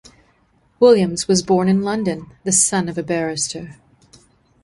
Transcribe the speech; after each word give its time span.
Williams 0.79 1.27
was 1.27 1.43
born 1.43 1.69
in 1.69 1.83
London, 1.83 2.31
the 2.43 2.51
son 2.51 2.89
of 2.89 2.97
a 2.97 3.03
barrister. 3.03 3.75